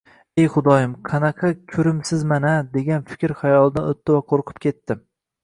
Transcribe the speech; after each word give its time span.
Ey 0.43 0.45
xudoyim, 0.51 0.95
qanaqa 1.09 1.51
koʻrimsizman-a, 1.73 2.55
degan 2.79 3.05
fikr 3.13 3.35
xayolidan 3.43 3.93
oʻtdi 3.93 4.19
va 4.19 4.25
qoʻrqib 4.35 4.61
ketdi 4.69 5.01